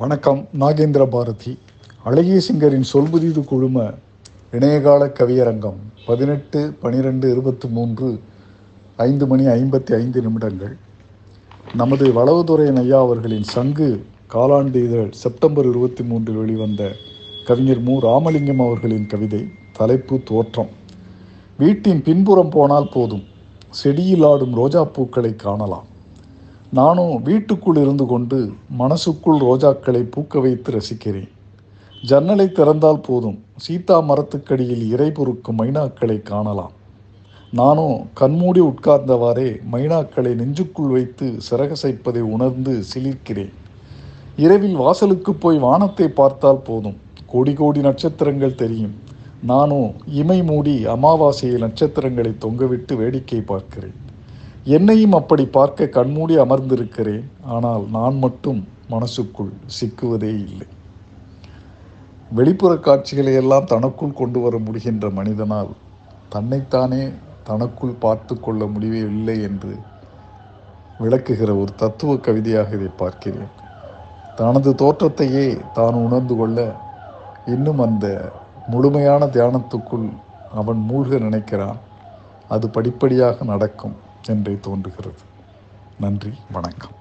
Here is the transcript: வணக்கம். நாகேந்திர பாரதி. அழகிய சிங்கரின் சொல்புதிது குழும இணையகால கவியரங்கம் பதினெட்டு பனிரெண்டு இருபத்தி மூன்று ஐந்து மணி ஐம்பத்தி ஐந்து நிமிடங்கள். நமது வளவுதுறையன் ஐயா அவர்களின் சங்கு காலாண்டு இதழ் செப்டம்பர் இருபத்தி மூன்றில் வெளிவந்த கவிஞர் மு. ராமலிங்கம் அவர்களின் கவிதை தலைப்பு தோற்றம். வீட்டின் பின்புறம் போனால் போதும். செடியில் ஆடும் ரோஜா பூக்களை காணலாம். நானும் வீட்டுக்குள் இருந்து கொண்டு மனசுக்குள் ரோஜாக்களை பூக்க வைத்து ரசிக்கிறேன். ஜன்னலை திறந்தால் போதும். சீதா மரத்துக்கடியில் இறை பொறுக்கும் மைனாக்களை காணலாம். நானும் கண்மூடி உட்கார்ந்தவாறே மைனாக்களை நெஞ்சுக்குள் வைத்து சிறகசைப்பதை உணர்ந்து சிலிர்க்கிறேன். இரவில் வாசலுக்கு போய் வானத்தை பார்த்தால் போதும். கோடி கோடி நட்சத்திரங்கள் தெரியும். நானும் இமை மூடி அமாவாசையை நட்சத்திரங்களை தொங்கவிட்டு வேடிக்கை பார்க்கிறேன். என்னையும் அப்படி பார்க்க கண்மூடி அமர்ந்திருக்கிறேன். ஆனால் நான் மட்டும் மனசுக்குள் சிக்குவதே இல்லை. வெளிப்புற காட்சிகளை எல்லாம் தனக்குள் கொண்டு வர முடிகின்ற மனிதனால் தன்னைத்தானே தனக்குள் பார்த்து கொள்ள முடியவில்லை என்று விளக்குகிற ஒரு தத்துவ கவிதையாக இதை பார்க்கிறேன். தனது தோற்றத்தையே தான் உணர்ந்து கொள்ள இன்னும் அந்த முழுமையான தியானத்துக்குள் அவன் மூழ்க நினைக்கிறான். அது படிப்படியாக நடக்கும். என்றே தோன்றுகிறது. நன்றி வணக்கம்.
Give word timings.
வணக்கம். 0.00 0.48
நாகேந்திர 0.60 1.06
பாரதி. 1.06 1.58
அழகிய 2.04 2.40
சிங்கரின் 2.40 2.84
சொல்புதிது 2.92 3.44
குழும 3.44 3.90
இணையகால 4.52 5.08
கவியரங்கம் 5.08 5.74
பதினெட்டு 6.06 6.72
பனிரெண்டு 6.80 7.30
இருபத்தி 7.30 7.68
மூன்று 7.68 8.20
ஐந்து 8.96 9.26
மணி 9.26 9.44
ஐம்பத்தி 9.46 9.92
ஐந்து 9.94 10.20
நிமிடங்கள். 10.20 10.76
நமது 11.74 12.06
வளவுதுறையன் 12.06 12.78
ஐயா 12.78 13.00
அவர்களின் 13.00 13.42
சங்கு 13.42 14.04
காலாண்டு 14.34 14.74
இதழ் 14.74 15.10
செப்டம்பர் 15.10 15.68
இருபத்தி 15.68 16.04
மூன்றில் 16.04 16.36
வெளிவந்த 16.36 16.92
கவிஞர் 17.46 17.80
மு. 17.80 18.00
ராமலிங்கம் 18.00 18.60
அவர்களின் 18.60 19.06
கவிதை 19.06 19.48
தலைப்பு 19.72 20.20
தோற்றம். 20.24 20.70
வீட்டின் 21.58 22.02
பின்புறம் 22.02 22.50
போனால் 22.50 22.88
போதும். 22.92 23.24
செடியில் 23.70 24.22
ஆடும் 24.22 24.54
ரோஜா 24.54 24.84
பூக்களை 24.84 25.36
காணலாம். 25.36 25.88
நானும் 26.72 27.22
வீட்டுக்குள் 27.22 27.76
இருந்து 27.76 28.06
கொண்டு 28.06 28.52
மனசுக்குள் 28.78 29.40
ரோஜாக்களை 29.40 30.02
பூக்க 30.14 30.40
வைத்து 30.40 30.72
ரசிக்கிறேன். 30.72 31.28
ஜன்னலை 32.02 32.46
திறந்தால் 32.46 33.02
போதும். 33.02 33.38
சீதா 33.56 34.00
மரத்துக்கடியில் 34.00 34.86
இறை 34.88 35.10
பொறுக்கும் 35.10 35.58
மைனாக்களை 35.58 36.22
காணலாம். 36.22 36.70
நானும் 37.52 38.08
கண்மூடி 38.14 38.60
உட்கார்ந்தவாறே 38.60 39.60
மைனாக்களை 39.72 40.34
நெஞ்சுக்குள் 40.34 40.90
வைத்து 40.90 41.38
சிறகசைப்பதை 41.50 42.20
உணர்ந்து 42.20 42.82
சிலிர்க்கிறேன். 42.94 43.52
இரவில் 44.36 44.76
வாசலுக்கு 44.76 45.34
போய் 45.34 45.58
வானத்தை 45.58 46.08
பார்த்தால் 46.08 46.64
போதும். 46.64 46.96
கோடி 47.26 47.52
கோடி 47.52 47.80
நட்சத்திரங்கள் 47.80 48.54
தெரியும். 48.54 48.94
நானும் 49.42 49.92
இமை 50.06 50.42
மூடி 50.42 50.86
அமாவாசையை 50.86 51.58
நட்சத்திரங்களை 51.58 52.34
தொங்கவிட்டு 52.40 52.96
வேடிக்கை 52.96 53.40
பார்க்கிறேன். 53.40 54.08
என்னையும் 54.64 55.16
அப்படி 55.18 55.44
பார்க்க 55.46 55.86
கண்மூடி 55.96 56.34
அமர்ந்திருக்கிறேன். 56.44 57.24
ஆனால் 57.54 57.84
நான் 57.96 58.16
மட்டும் 58.18 58.60
மனசுக்குள் 58.92 59.52
சிக்குவதே 59.76 60.32
இல்லை. 60.46 60.66
வெளிப்புற 62.30 62.72
காட்சிகளை 62.76 63.32
எல்லாம் 63.34 63.70
தனக்குள் 63.72 64.18
கொண்டு 64.18 64.40
வர 64.40 64.56
முடிகின்ற 64.58 65.06
மனிதனால் 65.18 65.70
தன்னைத்தானே 66.34 67.02
தனக்குள் 67.48 67.94
பார்த்து 68.04 68.34
கொள்ள 68.40 68.64
முடியவில்லை 68.66 69.36
என்று 69.48 69.72
விளக்குகிற 71.00 71.50
ஒரு 71.62 71.72
தத்துவ 71.82 72.16
கவிதையாக 72.26 72.74
இதை 72.78 72.90
பார்க்கிறேன். 73.02 73.50
தனது 74.36 74.70
தோற்றத்தையே 74.82 75.46
தான் 75.72 75.96
உணர்ந்து 76.06 76.36
கொள்ள 76.36 76.58
இன்னும் 77.46 77.80
அந்த 77.86 78.06
முழுமையான 78.68 79.26
தியானத்துக்குள் 79.26 80.06
அவன் 80.60 80.80
மூழ்க 80.90 81.18
நினைக்கிறான். 81.26 81.78
அது 82.48 82.68
படிப்படியாக 82.68 83.44
நடக்கும். 83.44 83.96
என்றே 84.26 84.58
தோன்றுகிறது. 84.60 85.18
நன்றி 85.96 86.32
வணக்கம். 86.52 86.99